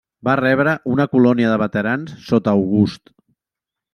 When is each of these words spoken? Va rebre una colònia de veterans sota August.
Va 0.27 0.33
rebre 0.39 0.71
una 0.93 1.05
colònia 1.11 1.51
de 1.51 1.59
veterans 1.63 2.15
sota 2.31 2.57
August. 2.61 3.15